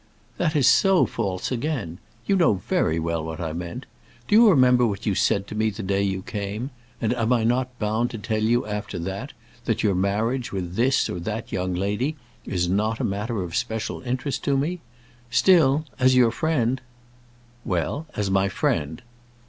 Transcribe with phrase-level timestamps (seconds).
[0.37, 1.99] "That is so false again!
[2.25, 3.85] You know very well what I meant.
[4.27, 6.71] Do you remember what you said to me the day you came?
[6.99, 9.33] and am I not bound to tell you after that,
[9.65, 14.43] that your marriage with this or that young lady is not matter of special interest
[14.45, 14.79] to me?
[15.29, 16.81] Still, as your friend"
[17.63, 19.03] "Well, as my friend!"